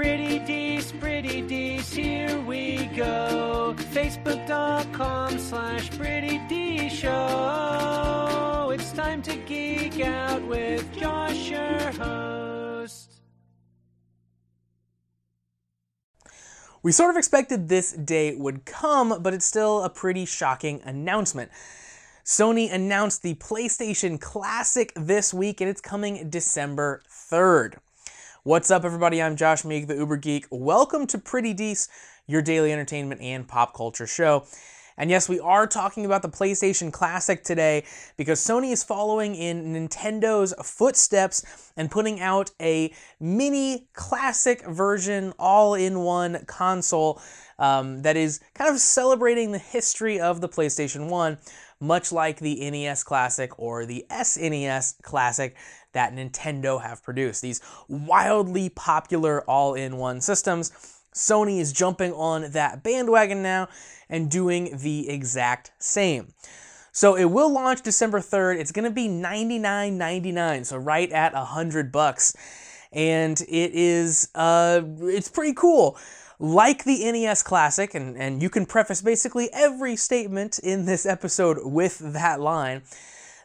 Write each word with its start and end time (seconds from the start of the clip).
Pretty 0.00 0.40
Dece, 0.40 0.98
Pretty 0.98 1.42
Dece, 1.42 1.94
here 1.94 2.40
we 2.40 2.86
go. 2.96 3.74
Facebook.com 3.92 5.38
slash 5.38 5.90
Pretty 5.90 6.38
D 6.48 6.88
Show. 6.88 8.70
It's 8.72 8.92
time 8.92 9.20
to 9.20 9.36
geek 9.36 10.00
out 10.00 10.40
with 10.46 10.90
Josh, 10.96 11.50
your 11.50 11.92
host. 11.92 13.20
We 16.82 16.92
sort 16.92 17.10
of 17.10 17.18
expected 17.18 17.68
this 17.68 17.92
day 17.92 18.34
would 18.34 18.64
come, 18.64 19.22
but 19.22 19.34
it's 19.34 19.44
still 19.44 19.82
a 19.82 19.90
pretty 19.90 20.24
shocking 20.24 20.80
announcement. 20.82 21.50
Sony 22.24 22.72
announced 22.72 23.22
the 23.22 23.34
PlayStation 23.34 24.18
Classic 24.18 24.94
this 24.96 25.34
week, 25.34 25.60
and 25.60 25.68
it's 25.68 25.82
coming 25.82 26.30
December 26.30 27.02
3rd. 27.06 27.80
What's 28.42 28.70
up, 28.70 28.86
everybody? 28.86 29.20
I'm 29.20 29.36
Josh 29.36 29.66
Meek, 29.66 29.86
the 29.86 29.96
Uber 29.96 30.16
Geek. 30.16 30.46
Welcome 30.50 31.06
to 31.08 31.18
Pretty 31.18 31.54
Dece, 31.54 31.90
your 32.26 32.40
daily 32.40 32.72
entertainment 32.72 33.20
and 33.20 33.46
pop 33.46 33.74
culture 33.74 34.06
show. 34.06 34.46
And 34.96 35.10
yes, 35.10 35.28
we 35.28 35.38
are 35.40 35.66
talking 35.66 36.06
about 36.06 36.22
the 36.22 36.30
PlayStation 36.30 36.90
Classic 36.90 37.44
today 37.44 37.84
because 38.16 38.40
Sony 38.40 38.72
is 38.72 38.82
following 38.82 39.34
in 39.34 39.74
Nintendo's 39.74 40.54
footsteps 40.64 41.72
and 41.76 41.90
putting 41.90 42.18
out 42.20 42.50
a 42.62 42.94
mini 43.20 43.88
classic 43.92 44.66
version 44.66 45.34
all 45.38 45.74
in 45.74 46.00
one 46.00 46.42
console 46.46 47.20
um, 47.58 48.00
that 48.02 48.16
is 48.16 48.40
kind 48.54 48.70
of 48.70 48.80
celebrating 48.80 49.52
the 49.52 49.58
history 49.58 50.18
of 50.18 50.40
the 50.40 50.48
PlayStation 50.48 51.10
1, 51.10 51.36
much 51.80 52.12
like 52.12 52.38
the 52.38 52.70
NES 52.70 53.02
Classic 53.02 53.58
or 53.58 53.86
the 53.86 54.04
SNES 54.10 55.02
Classic 55.02 55.56
that 55.92 56.14
Nintendo 56.14 56.82
have 56.82 57.02
produced. 57.02 57.42
These 57.42 57.60
wildly 57.88 58.68
popular 58.68 59.42
all 59.48 59.74
in 59.74 59.96
one 59.96 60.20
systems. 60.20 60.70
Sony 61.14 61.58
is 61.58 61.72
jumping 61.72 62.12
on 62.12 62.52
that 62.52 62.82
bandwagon 62.82 63.42
now 63.42 63.68
and 64.08 64.30
doing 64.30 64.76
the 64.76 65.08
exact 65.08 65.72
same. 65.78 66.32
So 66.92 67.16
it 67.16 67.24
will 67.24 67.52
launch 67.52 67.82
December 67.82 68.20
3rd. 68.20 68.58
It's 68.58 68.72
going 68.72 68.84
to 68.84 68.90
be 68.90 69.08
$99.99, 69.08 70.66
so 70.66 70.76
right 70.76 71.10
at 71.10 71.32
100 71.32 71.92
bucks. 71.92 72.36
And 72.92 73.40
it 73.42 73.70
is 73.72 74.28
uh 74.34 74.82
it's 75.02 75.28
pretty 75.28 75.54
cool. 75.54 75.96
Like 76.42 76.84
the 76.84 77.04
NES 77.12 77.42
Classic, 77.42 77.94
and, 77.94 78.16
and 78.16 78.42
you 78.42 78.48
can 78.48 78.64
preface 78.64 79.02
basically 79.02 79.50
every 79.52 79.94
statement 79.94 80.58
in 80.58 80.86
this 80.86 81.04
episode 81.04 81.58
with 81.62 81.98
that 81.98 82.40
line. 82.40 82.80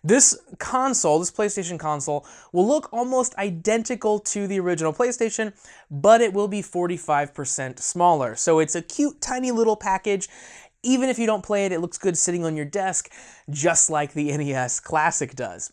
This 0.02 0.40
console, 0.60 1.20
this 1.20 1.30
PlayStation 1.32 1.78
console, 1.78 2.26
will 2.54 2.66
look 2.66 2.88
almost 2.94 3.36
identical 3.36 4.20
to 4.20 4.48
the 4.48 4.62
original 4.62 4.94
PlayStation, 4.94 5.52
but 5.92 6.22
it 6.22 6.32
will 6.32 6.48
be 6.48 6.62
45% 6.62 7.80
smaller. 7.80 8.34
So 8.36 8.60
it's 8.60 8.76
a 8.76 8.82
cute, 8.82 9.20
tiny 9.20 9.52
little 9.52 9.76
package. 9.76 10.30
Even 10.82 11.10
if 11.10 11.20
you 11.20 11.26
don't 11.26 11.44
play 11.44 11.66
it, 11.66 11.74
it 11.74 11.82
looks 11.82 11.98
good 11.98 12.18
sitting 12.18 12.46
on 12.46 12.56
your 12.56 12.66
desk, 12.66 13.12
just 13.50 13.90
like 13.90 14.14
the 14.14 14.26
NES 14.38 14.80
Classic 14.80 15.36
does. 15.36 15.70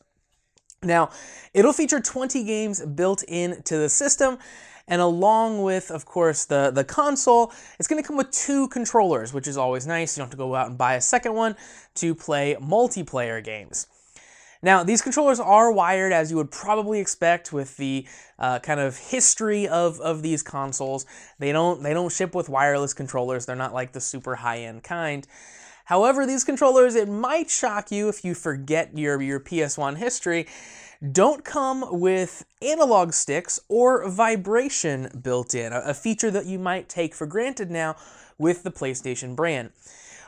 Now, 0.82 1.10
it'll 1.54 1.72
feature 1.72 2.00
20 2.00 2.42
games 2.42 2.84
built 2.84 3.22
into 3.24 3.76
the 3.78 3.88
system, 3.88 4.38
and 4.88 5.00
along 5.00 5.62
with, 5.62 5.91
of 5.91 6.05
course, 6.05 6.44
the, 6.44 6.70
the 6.70 6.84
console, 6.84 7.52
it's 7.78 7.88
going 7.88 8.02
to 8.02 8.06
come 8.06 8.16
with 8.16 8.30
two 8.30 8.69
controllers, 8.69 9.33
which 9.33 9.47
is 9.47 9.56
always 9.56 9.86
nice. 9.86 10.16
You 10.16 10.20
don't 10.20 10.27
have 10.27 10.30
to 10.33 10.36
go 10.36 10.55
out 10.55 10.69
and 10.69 10.78
buy 10.78 10.94
a 10.94 11.00
second 11.00 11.34
one 11.34 11.56
to 11.97 12.14
play 12.14 12.56
multiplayer 12.61 13.42
games. 13.42 13.86
Now, 14.64 14.84
these 14.84 15.02
controllers 15.02 15.41
are 15.41 15.72
wired 15.72 16.12
as 16.12 16.30
you 16.30 16.36
would 16.36 16.52
probably 16.52 17.00
expect 17.00 17.52
with 17.52 17.77
the 17.78 18.06
uh, 18.39 18.61
kind 18.61 18.78
of 18.78 18.97
history 18.97 19.66
of, 19.66 20.00
of 20.00 20.22
these 20.22 20.42
consoles. 20.42 21.05
They 21.41 21.50
don't, 21.50 21.83
they 21.83 21.92
don't 21.92 22.12
ship 22.12 22.33
with 22.33 22.48
wireless 22.48 22.94
controllers. 22.94 23.44
They're 23.44 23.56
not 23.56 23.74
like 23.74 23.92
the 23.92 24.00
super 24.00 24.36
high-end 24.36 24.84
kind. 24.84 25.27
However, 25.86 26.27
these 26.27 26.44
controllers, 26.44 26.94
it 26.94 27.08
might 27.08 27.50
shock 27.50 27.91
you 27.91 28.08
if 28.08 28.24
you 28.24 28.34
forget 28.34 28.96
your, 28.96 29.20
your 29.20 29.40
PS1 29.40 29.96
history, 29.96 30.46
don't 31.11 31.45
come 31.45 32.01
with 32.01 32.45
analog 32.61 33.13
sticks 33.13 33.58
or 33.68 34.08
vibration 34.08 35.08
built 35.23 35.55
in, 35.55 35.73
a, 35.73 35.95
feature 35.95 36.30
that 36.30 36.46
you 36.46 36.58
might 36.58 36.89
take 36.89 37.14
for 37.14 37.27
granted 37.27 37.70
now 37.70 37.96
with 38.39 38.63
the 38.63 38.70
PlayStation 38.70 39.35
brand. 39.35 39.70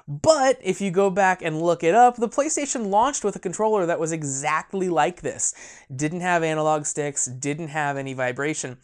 But 0.06 0.58
if 0.62 0.80
you 0.80 0.90
go 0.90 1.08
back 1.08 1.40
and 1.42 1.62
look 1.62 1.82
it 1.82 1.94
up, 1.94 2.16
the 2.16 2.28
PlayStation 2.28 2.90
launched 2.90 3.24
with 3.24 3.36
a 3.36 3.38
controller 3.38 3.86
that 3.86 4.00
was 4.00 4.12
exactly 4.12 4.88
like 4.88 5.22
this. 5.22 5.54
Didn't 5.94 6.20
have 6.20 6.42
analog 6.42 6.84
sticks, 6.84 7.24
didn't 7.24 7.68
have 7.68 7.96
any 7.96 8.12
vibration. 8.12 8.78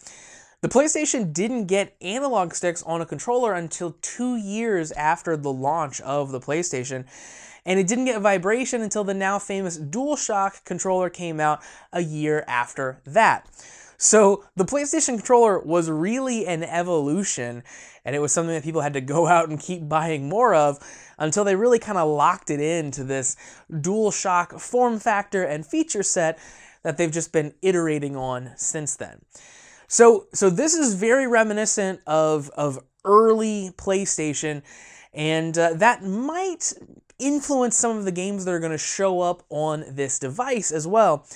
The 0.62 0.68
PlayStation 0.68 1.32
didn't 1.32 1.66
get 1.66 1.96
analog 2.02 2.52
sticks 2.52 2.82
on 2.82 3.00
a 3.00 3.06
controller 3.06 3.54
until 3.54 3.96
two 4.02 4.36
years 4.36 4.92
after 4.92 5.34
the 5.34 5.50
launch 5.50 6.02
of 6.02 6.32
the 6.32 6.40
PlayStation, 6.40 7.06
and 7.64 7.80
it 7.80 7.86
didn't 7.86 8.04
get 8.04 8.20
vibration 8.20 8.82
until 8.82 9.02
the 9.02 9.14
now 9.14 9.38
famous 9.38 9.78
DualShock 9.78 10.66
controller 10.66 11.08
came 11.08 11.40
out 11.40 11.62
a 11.94 12.02
year 12.02 12.44
after 12.46 13.00
that. 13.06 13.48
So 13.96 14.44
the 14.54 14.66
PlayStation 14.66 15.16
controller 15.16 15.58
was 15.60 15.90
really 15.90 16.46
an 16.46 16.62
evolution, 16.62 17.62
and 18.04 18.14
it 18.14 18.18
was 18.18 18.30
something 18.30 18.54
that 18.54 18.62
people 18.62 18.82
had 18.82 18.92
to 18.92 19.00
go 19.00 19.26
out 19.28 19.48
and 19.48 19.58
keep 19.58 19.88
buying 19.88 20.28
more 20.28 20.54
of 20.54 20.78
until 21.18 21.42
they 21.42 21.56
really 21.56 21.78
kind 21.78 21.96
of 21.96 22.06
locked 22.06 22.50
it 22.50 22.60
into 22.60 23.02
this 23.02 23.34
DualShock 23.72 24.60
form 24.60 24.98
factor 24.98 25.42
and 25.42 25.64
feature 25.64 26.02
set 26.02 26.38
that 26.82 26.98
they've 26.98 27.10
just 27.10 27.32
been 27.32 27.54
iterating 27.62 28.14
on 28.14 28.50
since 28.56 28.94
then. 28.94 29.22
So, 29.90 30.28
so 30.32 30.50
this 30.50 30.74
is 30.74 30.94
very 30.94 31.26
reminiscent 31.26 31.98
of, 32.06 32.48
of 32.50 32.78
early 33.04 33.72
PlayStation, 33.76 34.62
and 35.12 35.58
uh, 35.58 35.72
that 35.74 36.04
might 36.04 36.72
influence 37.18 37.76
some 37.76 37.98
of 37.98 38.04
the 38.04 38.12
games 38.12 38.44
that 38.44 38.52
are 38.52 38.60
going 38.60 38.70
to 38.70 38.78
show 38.78 39.20
up 39.20 39.42
on 39.50 39.84
this 39.88 40.20
device 40.20 40.70
as 40.70 40.86
well. 40.86 41.26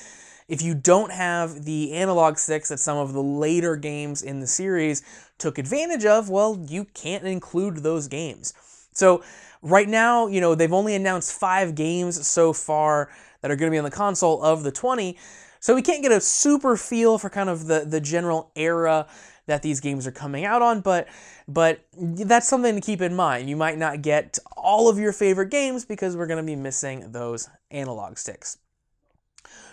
If 0.47 0.63
you 0.63 0.73
don't 0.73 1.11
have 1.11 1.65
the 1.65 1.95
analog 1.95 2.39
sticks 2.39 2.69
that 2.69 2.79
some 2.79 2.97
of 2.97 3.13
the 3.13 3.25
later 3.25 3.75
games 3.75 4.23
in 4.23 4.39
the 4.39 4.47
series 4.47 5.03
took 5.37 5.59
advantage 5.59 6.05
of, 6.05 6.31
well, 6.31 6.65
you 6.69 6.85
can't 6.95 7.25
include 7.25 7.79
those 7.79 8.07
games. 8.07 8.55
So 8.93 9.25
right 9.63 9.89
now, 9.89 10.29
you 10.29 10.41
know, 10.41 10.55
they've 10.55 10.73
only 10.73 10.95
announced 10.95 11.33
five 11.33 11.75
games 11.75 12.25
so 12.25 12.53
far 12.53 13.11
that 13.41 13.51
are 13.51 13.57
going 13.57 13.69
to 13.69 13.75
be 13.75 13.79
on 13.79 13.85
the 13.85 13.91
console 13.91 14.41
of 14.45 14.63
the 14.63 14.71
20. 14.71 15.19
So 15.65 15.75
we 15.75 15.81
can't 15.81 16.03
get 16.03 16.13
a 16.13 16.21
super 16.21 16.77
feel 16.77 17.17
for 17.17 17.31
kind 17.31 17.49
of 17.49 17.67
the, 17.67 17.87
the 17.87 17.99
general 17.99 18.51
era 18.55 19.07
that 19.47 19.63
these 19.63 19.81
games 19.81 20.07
are 20.07 20.13
coming 20.13 20.45
out 20.45 20.61
on, 20.61 20.83
but 20.83 21.09
but 21.49 21.87
that's 21.97 22.47
something 22.47 22.75
to 22.75 22.83
keep 22.83 23.01
in 23.01 23.17
mind. 23.17 23.49
You 23.49 23.57
might 23.57 23.79
not 23.79 24.03
get 24.03 24.39
all 24.59 24.91
of 24.91 24.99
your 24.99 25.11
favorite 25.11 25.49
games 25.49 25.87
because 25.87 26.19
we're 26.19 26.27
going 26.27 26.45
to 26.45 26.47
be 26.47 26.55
missing 26.55 27.13
those 27.13 27.49
analog 27.71 28.19
sticks. 28.19 28.59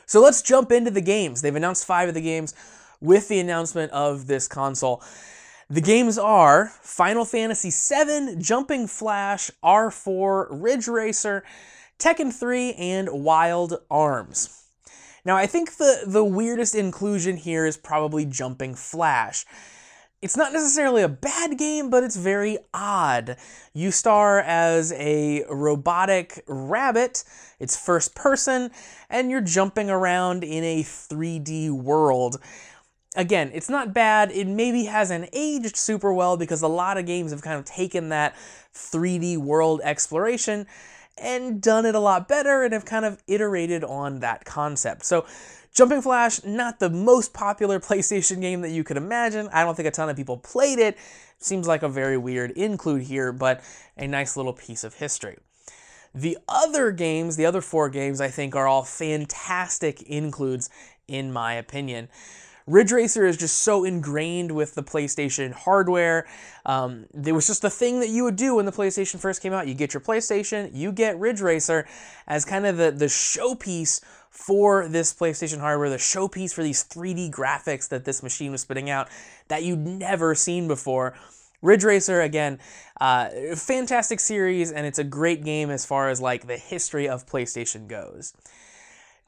So 0.05 0.21
let's 0.21 0.41
jump 0.41 0.71
into 0.71 0.91
the 0.91 1.01
games. 1.01 1.41
They've 1.41 1.53
announced 1.53 1.85
five 1.85 2.07
of 2.07 2.15
the 2.15 2.21
games 2.21 2.55
with 3.01 3.27
the 3.27 3.41
announcement 3.41 3.91
of 3.91 4.27
this 4.27 4.47
console. 4.47 5.03
The 5.69 5.81
games 5.81 6.17
are 6.17 6.71
Final 6.83 7.25
Fantasy 7.25 7.69
VII, 7.69 8.37
Jumping 8.37 8.87
Flash, 8.87 9.51
R4, 9.61 10.47
Ridge 10.51 10.87
Racer, 10.87 11.43
Tekken 11.99 12.31
3, 12.31 12.75
and 12.75 13.09
Wild 13.11 13.81
Arms. 13.89 14.60
Now, 15.23 15.37
I 15.37 15.45
think 15.45 15.77
the, 15.77 16.03
the 16.05 16.23
weirdest 16.23 16.75
inclusion 16.75 17.37
here 17.37 17.65
is 17.65 17.77
probably 17.77 18.25
Jumping 18.25 18.75
Flash. 18.75 19.45
It's 20.21 20.37
not 20.37 20.53
necessarily 20.53 21.01
a 21.01 21.09
bad 21.09 21.57
game, 21.57 21.89
but 21.89 22.03
it's 22.03 22.15
very 22.15 22.59
odd. 22.73 23.37
You 23.73 23.89
star 23.89 24.39
as 24.39 24.93
a 24.93 25.43
robotic 25.49 26.43
rabbit, 26.47 27.23
it's 27.59 27.75
first 27.75 28.13
person, 28.13 28.69
and 29.09 29.31
you're 29.31 29.41
jumping 29.41 29.89
around 29.89 30.43
in 30.43 30.63
a 30.63 30.83
3D 30.83 31.71
world. 31.71 32.39
Again, 33.15 33.49
it's 33.53 33.69
not 33.69 33.93
bad. 33.93 34.31
It 34.31 34.47
maybe 34.47 34.85
hasn't 34.85 35.29
aged 35.33 35.75
super 35.75 36.13
well 36.13 36.37
because 36.37 36.61
a 36.61 36.67
lot 36.67 36.97
of 36.97 37.07
games 37.07 37.31
have 37.31 37.41
kind 37.41 37.57
of 37.57 37.65
taken 37.65 38.09
that 38.09 38.35
3D 38.75 39.37
world 39.37 39.81
exploration 39.83 40.67
and 41.17 41.61
done 41.61 41.85
it 41.85 41.95
a 41.95 41.99
lot 41.99 42.27
better 42.27 42.63
and 42.63 42.73
have 42.73 42.85
kind 42.85 43.05
of 43.05 43.21
iterated 43.27 43.83
on 43.83 44.19
that 44.19 44.45
concept. 44.45 45.05
So 45.05 45.25
Jumping 45.73 46.01
Flash, 46.01 46.43
not 46.43 46.79
the 46.79 46.89
most 46.89 47.33
popular 47.33 47.79
PlayStation 47.81 48.41
game 48.41 48.61
that 48.61 48.71
you 48.71 48.83
could 48.83 48.97
imagine. 48.97 49.49
I 49.53 49.63
don't 49.63 49.75
think 49.75 49.87
a 49.87 49.91
ton 49.91 50.09
of 50.09 50.17
people 50.17 50.37
played 50.37 50.79
it. 50.79 50.97
Seems 51.39 51.67
like 51.67 51.81
a 51.81 51.89
very 51.89 52.17
weird 52.17 52.51
include 52.51 53.03
here, 53.03 53.31
but 53.31 53.63
a 53.97 54.07
nice 54.07 54.37
little 54.37 54.53
piece 54.53 54.83
of 54.83 54.95
history. 54.95 55.37
The 56.13 56.37
other 56.47 56.91
games, 56.91 57.37
the 57.37 57.45
other 57.45 57.61
four 57.61 57.89
games, 57.89 58.19
I 58.19 58.27
think 58.27 58.55
are 58.55 58.67
all 58.67 58.83
fantastic 58.83 60.01
includes, 60.03 60.69
in 61.07 61.31
my 61.31 61.53
opinion. 61.53 62.09
Ridge 62.67 62.91
Racer 62.91 63.25
is 63.25 63.37
just 63.37 63.63
so 63.63 63.83
ingrained 63.83 64.51
with 64.51 64.75
the 64.75 64.83
PlayStation 64.83 65.51
hardware. 65.51 66.27
Um, 66.65 67.07
there 67.13 67.33
was 67.33 67.47
just 67.47 67.61
the 67.61 67.69
thing 67.69 67.99
that 67.99 68.09
you 68.09 68.23
would 68.23 68.35
do 68.35 68.55
when 68.55 68.65
the 68.65 68.71
PlayStation 68.71 69.19
first 69.19 69.41
came 69.41 69.53
out. 69.53 69.67
You 69.67 69.73
get 69.73 69.93
your 69.93 70.01
PlayStation, 70.01 70.69
you 70.73 70.91
get 70.91 71.19
Ridge 71.19 71.41
Racer 71.41 71.87
as 72.27 72.45
kind 72.45 72.65
of 72.65 72.77
the, 72.77 72.91
the 72.91 73.05
showpiece 73.05 74.01
for 74.29 74.87
this 74.87 75.13
PlayStation 75.13 75.59
hardware, 75.59 75.89
the 75.89 75.97
showpiece 75.97 76.53
for 76.53 76.63
these 76.63 76.83
3D 76.83 77.31
graphics 77.31 77.89
that 77.89 78.05
this 78.05 78.23
machine 78.23 78.51
was 78.51 78.61
spitting 78.61 78.89
out 78.89 79.09
that 79.49 79.63
you'd 79.63 79.79
never 79.79 80.35
seen 80.35 80.67
before. 80.67 81.15
Ridge 81.61 81.83
Racer, 81.83 82.21
again, 82.21 82.59
uh, 82.99 83.29
fantastic 83.55 84.19
series, 84.19 84.71
and 84.71 84.87
it's 84.87 84.97
a 84.99 85.03
great 85.03 85.43
game 85.43 85.69
as 85.69 85.85
far 85.85 86.09
as 86.09 86.19
like 86.19 86.47
the 86.47 86.57
history 86.57 87.07
of 87.07 87.27
PlayStation 87.27 87.87
goes. 87.87 88.33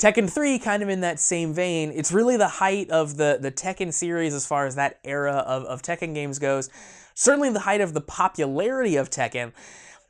Tekken 0.03 0.29
3, 0.29 0.59
kind 0.59 0.83
of 0.83 0.89
in 0.89 0.99
that 0.99 1.17
same 1.17 1.53
vein, 1.53 1.89
it's 1.95 2.11
really 2.11 2.35
the 2.35 2.49
height 2.49 2.89
of 2.89 3.15
the, 3.15 3.37
the 3.39 3.49
Tekken 3.49 3.93
series 3.93 4.33
as 4.33 4.45
far 4.45 4.65
as 4.65 4.75
that 4.75 4.99
era 5.05 5.31
of, 5.47 5.63
of 5.63 5.81
Tekken 5.81 6.13
games 6.13 6.39
goes. 6.39 6.69
Certainly 7.13 7.51
the 7.51 7.61
height 7.61 7.79
of 7.79 7.93
the 7.93 8.01
popularity 8.01 8.97
of 8.97 9.09
Tekken. 9.09 9.53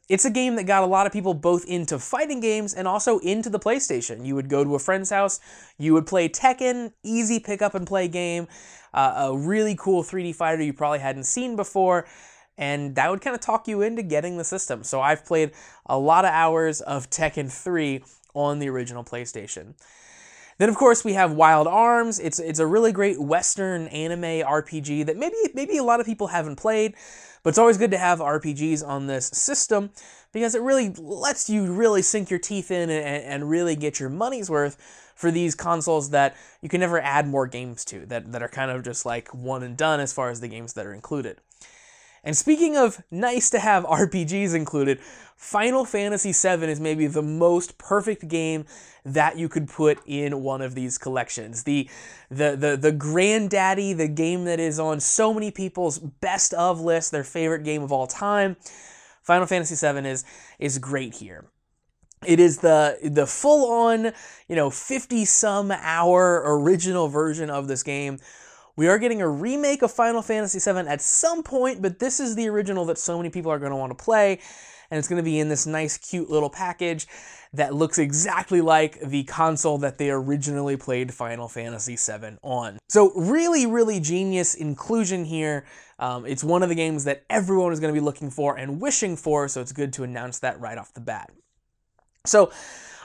It's 0.09 0.25
a 0.25 0.31
game 0.31 0.55
that 0.55 0.63
got 0.63 0.81
a 0.81 0.87
lot 0.87 1.05
of 1.05 1.13
people 1.13 1.35
both 1.35 1.63
into 1.65 1.99
fighting 1.99 2.39
games 2.39 2.73
and 2.73 2.87
also 2.87 3.19
into 3.19 3.51
the 3.51 3.59
PlayStation. 3.59 4.25
You 4.25 4.33
would 4.33 4.49
go 4.49 4.63
to 4.63 4.73
a 4.73 4.79
friend's 4.79 5.11
house, 5.11 5.39
you 5.77 5.93
would 5.93 6.07
play 6.07 6.27
Tekken, 6.27 6.93
easy 7.03 7.39
pick 7.39 7.61
up 7.61 7.75
and 7.75 7.85
play 7.85 8.07
game, 8.07 8.47
uh, 8.95 9.27
a 9.27 9.37
really 9.37 9.75
cool 9.77 10.01
3D 10.01 10.33
fighter 10.33 10.63
you 10.63 10.73
probably 10.73 10.99
hadn't 11.01 11.25
seen 11.25 11.55
before, 11.55 12.07
and 12.57 12.95
that 12.95 13.11
would 13.11 13.21
kind 13.21 13.35
of 13.35 13.41
talk 13.41 13.67
you 13.67 13.83
into 13.83 14.01
getting 14.01 14.39
the 14.39 14.43
system. 14.43 14.83
So 14.83 15.01
I've 15.01 15.23
played 15.23 15.51
a 15.85 15.99
lot 15.99 16.25
of 16.25 16.31
hours 16.31 16.81
of 16.81 17.11
Tekken 17.11 17.51
3 17.51 18.01
on 18.33 18.59
the 18.59 18.69
original 18.69 19.03
PlayStation. 19.03 19.75
Then 20.57 20.69
of 20.69 20.75
course 20.75 21.03
we 21.03 21.13
have 21.13 21.31
Wild 21.33 21.67
Arms. 21.67 22.19
It's 22.19 22.39
it's 22.39 22.59
a 22.59 22.67
really 22.67 22.91
great 22.91 23.19
Western 23.19 23.87
anime 23.87 24.45
RPG 24.45 25.05
that 25.07 25.17
maybe 25.17 25.35
maybe 25.53 25.77
a 25.77 25.83
lot 25.83 25.99
of 25.99 26.05
people 26.05 26.27
haven't 26.27 26.57
played, 26.57 26.95
but 27.41 27.49
it's 27.49 27.57
always 27.57 27.77
good 27.77 27.91
to 27.91 27.97
have 27.97 28.19
RPGs 28.19 28.87
on 28.87 29.07
this 29.07 29.27
system 29.27 29.91
because 30.31 30.55
it 30.55 30.61
really 30.61 30.89
lets 30.89 31.49
you 31.49 31.71
really 31.71 32.01
sink 32.01 32.29
your 32.29 32.39
teeth 32.39 32.71
in 32.71 32.89
and, 32.89 33.23
and 33.23 33.49
really 33.49 33.75
get 33.75 33.99
your 33.99 34.09
money's 34.09 34.49
worth 34.49 34.77
for 35.15 35.31
these 35.31 35.55
consoles 35.55 36.09
that 36.09 36.35
you 36.61 36.69
can 36.69 36.79
never 36.79 36.99
add 36.99 37.27
more 37.27 37.47
games 37.47 37.85
to 37.85 38.05
that, 38.07 38.31
that 38.31 38.41
are 38.41 38.49
kind 38.49 38.71
of 38.71 38.83
just 38.83 39.05
like 39.05 39.33
one 39.33 39.63
and 39.63 39.77
done 39.77 39.99
as 39.99 40.11
far 40.11 40.29
as 40.29 40.41
the 40.41 40.47
games 40.47 40.73
that 40.73 40.85
are 40.85 40.93
included. 40.93 41.39
And 42.23 42.37
speaking 42.37 42.77
of 42.77 43.03
nice 43.11 43.49
to 43.49 43.59
have 43.59 43.83
RPGs 43.83 44.55
included, 44.55 44.99
Final 45.35 45.83
Fantasy 45.83 46.31
VII 46.31 46.65
is 46.65 46.79
maybe 46.79 47.07
the 47.07 47.21
most 47.21 47.77
perfect 47.77 48.27
game 48.29 48.65
that 49.03 49.37
you 49.37 49.49
could 49.49 49.67
put 49.67 49.99
in 50.05 50.41
one 50.41 50.61
of 50.61 50.73
these 50.73 50.97
collections. 50.97 51.63
The, 51.63 51.89
the, 52.31 52.55
the, 52.55 52.77
the 52.77 52.91
granddaddy, 52.93 53.91
the 53.91 54.07
game 54.07 54.45
that 54.45 54.59
is 54.59 54.79
on 54.79 55.01
so 55.01 55.33
many 55.33 55.51
people's 55.51 55.99
best 55.99 56.53
of 56.53 56.79
list, 56.79 57.11
their 57.11 57.25
favorite 57.25 57.65
game 57.65 57.83
of 57.83 57.91
all 57.91 58.07
time. 58.07 58.55
Final 59.21 59.45
Fantasy 59.45 59.75
VII 59.75 60.07
is, 60.07 60.23
is 60.59 60.77
great 60.79 61.15
here. 61.15 61.45
It 62.25 62.39
is 62.39 62.59
the 62.59 62.97
the 63.03 63.27
full 63.27 63.69
on, 63.69 64.13
you 64.47 64.55
know, 64.55 64.69
50 64.69 65.25
some 65.25 65.71
hour 65.71 66.41
original 66.45 67.09
version 67.09 67.49
of 67.49 67.67
this 67.67 67.83
game 67.83 68.17
we 68.75 68.87
are 68.87 68.97
getting 68.97 69.21
a 69.21 69.27
remake 69.27 69.81
of 69.81 69.91
Final 69.91 70.21
Fantasy 70.21 70.59
VII 70.59 70.87
at 70.87 71.01
some 71.01 71.43
point, 71.43 71.81
but 71.81 71.99
this 71.99 72.19
is 72.19 72.35
the 72.35 72.47
original 72.47 72.85
that 72.85 72.97
so 72.97 73.17
many 73.17 73.29
people 73.29 73.51
are 73.51 73.59
going 73.59 73.71
to 73.71 73.77
want 73.77 73.95
to 73.97 74.03
play, 74.03 74.39
and 74.89 74.97
it's 74.97 75.07
going 75.07 75.17
to 75.17 75.23
be 75.23 75.39
in 75.39 75.49
this 75.49 75.67
nice, 75.67 75.97
cute 75.97 76.29
little 76.29 76.49
package 76.49 77.07
that 77.53 77.73
looks 77.73 77.99
exactly 77.99 78.61
like 78.61 78.99
the 78.99 79.23
console 79.25 79.77
that 79.77 79.99
they 79.99 80.09
originally 80.09 80.75
played 80.75 81.13
Final 81.13 81.47
Fantasy 81.47 81.95
VII 81.95 82.37
on. 82.41 82.79
So 82.89 83.13
really, 83.13 83.67
really 83.67 83.99
genius 83.99 84.55
inclusion 84.55 85.23
here. 85.23 85.65
Um, 85.99 86.25
it's 86.25 86.43
one 86.43 86.63
of 86.63 86.69
the 86.69 86.75
games 86.75 87.03
that 87.03 87.23
everyone 87.29 87.71
is 87.71 87.79
going 87.79 87.93
to 87.93 87.99
be 87.99 88.03
looking 88.03 88.31
for 88.31 88.57
and 88.57 88.81
wishing 88.81 89.15
for, 89.15 89.47
so 89.47 89.61
it's 89.61 89.71
good 89.71 89.93
to 89.93 90.03
announce 90.03 90.39
that 90.39 90.59
right 90.59 90.79
off 90.79 90.93
the 90.95 91.01
bat. 91.01 91.31
So 92.25 92.51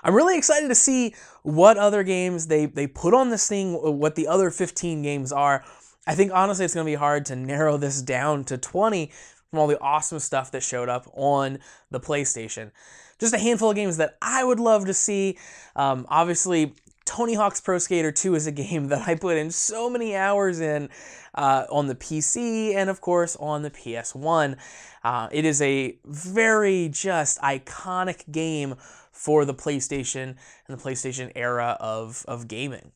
I'm 0.03 0.15
really 0.15 0.37
excited 0.39 0.69
to 0.69 0.75
see 0.75 1.15
what 1.43 1.77
other 1.77 2.03
games 2.03 2.47
they, 2.47 2.67
they 2.67 2.87
put 2.87 3.15
on 3.15 3.31
this 3.31 3.49
thing, 3.49 3.75
what 3.75 4.15
the 4.15 4.29
other 4.29 4.51
15 4.51 5.03
games 5.03 5.33
are. 5.33 5.65
I 6.07 6.15
think 6.15 6.33
honestly 6.33 6.65
it's 6.65 6.75
going 6.75 6.87
to 6.87 6.91
be 6.91 6.97
hard 6.97 7.27
to 7.27 7.37
narrow 7.37 7.77
this 7.77 8.01
down 8.03 8.45
to 8.45 8.57
20 8.59 9.13
from 9.51 9.59
all 9.59 9.67
the 9.67 9.81
awesome 9.81 10.19
stuff 10.19 10.51
that 10.53 10.63
showed 10.63 10.89
up 10.89 11.11
on 11.15 11.59
the 11.91 12.01
PlayStation. 12.01 12.71
Just 13.19 13.35
a 13.35 13.39
handful 13.39 13.71
of 13.71 13.77
games 13.77 13.97
that 13.97 14.17
I 14.23 14.45
would 14.45 14.61
love 14.61 14.87
to 14.87 14.95
see. 14.95 15.39
Um, 15.75 16.07
obviously, 16.09 16.75
Tony 17.05 17.35
Hawk's 17.35 17.61
Pro 17.61 17.79
Skater 17.79 18.13
2 18.13 18.35
is 18.35 18.47
a 18.47 18.53
game 18.53 18.89
that 18.89 19.09
I 19.09 19.15
put 19.15 19.37
in 19.37 19.51
so 19.51 19.91
many 19.91 20.15
hours 20.15 20.61
in 20.61 20.89
uh, 21.35 21.65
on 21.71 21.87
the 21.87 21.95
PC 21.95 22.75
and, 22.75 22.91
of 22.91 23.01
course, 23.01 23.35
on 23.37 23.63
the 23.63 23.71
PS1. 23.71 24.57
Uh, 25.03 25.29
it 25.33 25.45
is 25.45 25.63
a 25.63 25.99
very 26.05 26.89
just 26.91 27.41
iconic 27.41 28.31
game 28.31 28.75
for 29.19 29.45
the 29.45 29.55
PlayStation 29.55 30.23
and 30.23 30.37
the 30.69 30.77
PlayStation 30.77 31.33
era 31.35 31.77
of, 31.81 32.25
of 32.29 32.47
gaming. 32.47 32.93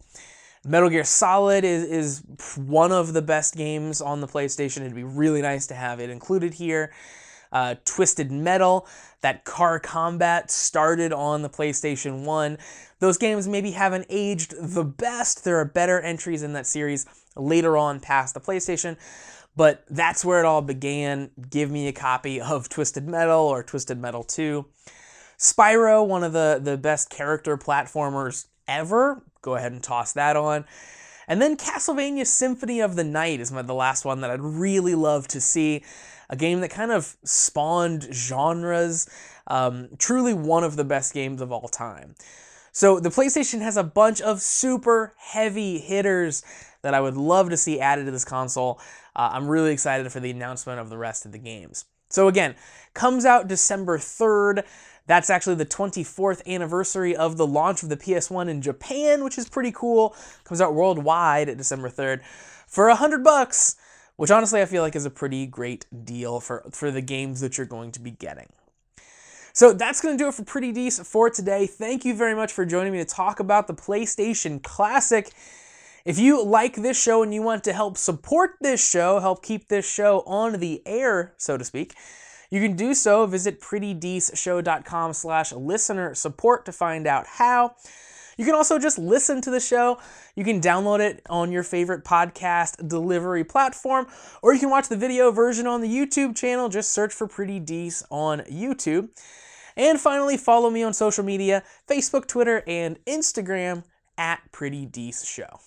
Metal 0.65 0.89
Gear 0.89 1.03
Solid 1.03 1.65
is, 1.65 1.83
is 1.83 2.23
one 2.57 2.93
of 2.93 3.13
the 3.13 3.23
best 3.23 3.57
games 3.57 4.01
on 4.01 4.21
the 4.21 4.29
PlayStation. 4.29 4.83
It'd 4.83 4.95
be 4.95 5.03
really 5.03 5.43
nice 5.43 5.67
to 5.67 5.75
have 5.75 5.99
it 5.99 6.11
included 6.11 6.55
here. 6.55 6.93
Uh, 7.51 7.75
Twisted 7.85 8.31
Metal, 8.31 8.87
that 9.21 9.45
car 9.45 9.81
combat 9.81 10.51
started 10.51 11.13
on 11.13 11.43
the 11.43 11.51
PlayStation 11.51 12.25
1. 12.25 12.57
Those 13.01 13.19
games 13.19 13.49
maybe 13.49 13.73
haven't 13.73 14.07
aged 14.09 14.55
the 14.59 14.85
best. 14.85 15.43
There 15.43 15.57
are 15.59 15.65
better 15.65 16.01
entries 16.01 16.45
in 16.45 16.53
that 16.53 16.69
series 16.69 17.05
later 17.35 17.77
on 17.77 17.99
past 17.99 18.35
the 18.35 18.41
PlayStation, 18.41 18.97
but 19.57 19.85
that's 19.91 20.25
where 20.25 20.39
it 20.39 20.47
all 20.47 20.63
began. 20.63 21.31
Give 21.51 21.69
me 21.69 21.89
a 21.89 21.93
copy 21.93 22.41
of 22.41 22.69
Twisted 22.69 23.09
Metal 23.09 23.41
or 23.41 23.65
Twisted 23.65 23.99
Metal 23.99 24.23
2. 24.23 24.65
Spyro, 25.43 26.07
one 26.07 26.23
of 26.23 26.33
the, 26.33 26.61
the 26.63 26.79
best 26.79 27.11
character 27.11 27.57
platformers 27.57 28.47
ever. 28.69 29.25
Go 29.43 29.57
ahead 29.57 29.73
and 29.73 29.83
toss 29.83 30.13
that 30.13 30.37
on. 30.37 30.65
And 31.27 31.43
then 31.43 31.57
Castlevania 31.57 32.25
Symphony 32.25 32.81
of 32.81 32.95
the 32.95 33.03
Night 33.03 33.41
is 33.41 33.51
my, 33.51 33.63
the 33.63 33.75
last 33.75 34.05
one 34.05 34.21
that 34.21 34.31
I'd 34.31 34.41
really 34.41 34.95
love 34.95 35.27
to 35.29 35.41
see. 35.41 35.83
A 36.31 36.37
game 36.37 36.61
that 36.61 36.71
kind 36.71 36.93
of 36.93 37.17
spawned 37.25 38.09
genres. 38.13 39.09
Um, 39.49 39.89
truly 39.99 40.33
one 40.33 40.63
of 40.63 40.77
the 40.77 40.85
best 40.85 41.13
games 41.13 41.41
of 41.41 41.51
all 41.51 41.67
time. 41.67 42.15
So 42.71 43.01
the 43.01 43.09
PlayStation 43.09 43.63
has 43.63 43.77
a 43.77 43.83
bunch 43.83 44.21
of 44.21 44.41
super 44.41 45.13
heavy 45.19 45.79
hitters 45.79 46.45
that 46.83 46.95
I 46.95 47.01
would 47.01 47.17
love 47.17 47.51
to 47.51 47.57
see 47.57 47.81
added 47.81 48.05
to 48.05 48.13
this 48.13 48.25
console. 48.25 48.81
Uh, 49.17 49.31
I'm 49.33 49.49
really 49.49 49.73
excited 49.73 50.11
for 50.13 50.21
the 50.21 50.31
announcement 50.31 50.79
of 50.79 50.89
the 50.89 50.99
rest 50.99 51.27
of 51.27 51.33
the 51.33 51.39
games. 51.39 51.85
So 52.13 52.29
again, 52.29 52.55
comes 52.95 53.25
out 53.25 53.49
December 53.49 53.99
3rd. 53.99 54.65
That's 55.07 55.31
actually 55.31 55.57
the 55.57 55.67
24th 55.67 56.47
anniversary 56.47 57.15
of 57.17 57.37
the 57.37 57.47
launch 57.47 57.83
of 57.83 57.89
the 57.89 57.97
PS1 57.97 58.49
in 58.49 58.63
Japan, 58.63 59.25
which 59.25 59.37
is 59.37 59.49
pretty 59.49 59.73
cool. 59.73 60.15
Comes 60.45 60.61
out 60.61 60.75
worldwide 60.75 61.49
at 61.49 61.57
December 61.57 61.89
3rd 61.89 62.23
for 62.67 62.89
hundred 62.91 63.25
bucks, 63.25 63.77
which 64.17 64.31
honestly 64.31 64.63
I 64.63 64.67
feel 64.67 64.83
like 64.83 64.97
is 64.97 65.05
a 65.05 65.11
pretty 65.11 65.47
great 65.47 65.87
deal 66.05 66.41
for, 66.41 66.65
for 66.71 66.91
the 66.91 67.03
games 67.03 67.41
that 67.41 67.59
you're 67.59 67.67
going 67.67 67.93
to 67.93 68.01
be 68.01 68.13
getting. 68.13 68.49
So 69.53 69.75
that's 69.75 70.01
going 70.01 70.17
to 70.17 70.23
do 70.25 70.29
it 70.29 70.35
for 70.35 70.45
Pretty 70.45 70.73
Decent 70.73 71.07
for 71.07 71.29
today. 71.29 71.67
Thank 71.67 72.07
you 72.07 72.15
very 72.15 72.35
much 72.35 72.53
for 72.53 72.65
joining 72.65 72.93
me 72.93 72.99
to 72.99 73.05
talk 73.05 73.39
about 73.39 73.67
the 73.67 73.75
PlayStation 73.75 74.63
Classic. 74.63 75.31
If 76.07 76.19
you 76.19 76.43
like 76.43 76.77
this 76.77 77.01
show 77.01 77.23
and 77.23 77.35
you 77.35 77.43
want 77.43 77.63
to 77.65 77.75
help 77.75 77.99
support 77.99 78.53
this 78.63 78.87
show, 78.87 79.21
help 79.21 79.45
keep 79.45 79.69
this 79.69 79.89
show 79.89 80.21
on 80.27 80.59
the 80.59 80.83
air, 80.87 81.35
so 81.37 81.59
to 81.59 81.65
speak, 81.65 81.95
you 82.53 82.61
can 82.61 82.77
do 82.77 82.93
so. 82.93 83.25
Visit 83.25 83.63
prettydeceshow.com 83.63 85.15
slash 85.15 85.53
listener 85.53 86.15
support 86.15 86.67
to 86.67 86.73
find 86.73 87.07
out 87.07 87.27
how. 87.27 87.75
You 88.37 88.45
can 88.45 88.55
also 88.55 88.79
just 88.79 88.99
listen 88.99 89.41
to 89.41 89.51
the 89.51 89.59
show. 89.59 89.99
You 90.37 90.45
can 90.45 90.61
download 90.61 91.01
it 91.01 91.23
on 91.31 91.51
your 91.51 91.63
favorite 91.63 92.05
podcast 92.05 92.87
delivery 92.87 93.43
platform, 93.43 94.07
or 94.43 94.53
you 94.53 94.61
can 94.61 94.69
watch 94.69 94.89
the 94.89 94.99
video 94.99 95.31
version 95.31 95.67
on 95.67 95.81
the 95.81 95.89
YouTube 95.89 96.37
channel. 96.37 96.69
Just 96.69 96.93
search 96.93 97.15
for 97.15 97.27
Pretty 97.27 97.59
Dece 97.59 98.03
on 98.11 98.41
YouTube. 98.41 99.09
And 99.75 99.99
finally, 99.99 100.37
follow 100.37 100.69
me 100.69 100.83
on 100.83 100.93
social 100.93 101.25
media 101.25 101.63
Facebook, 101.89 102.27
Twitter, 102.27 102.63
and 102.67 103.03
Instagram 103.07 103.85
at 104.19 104.41
Pretty 104.53 104.87
Dece 104.87 105.27
Show. 105.27 105.61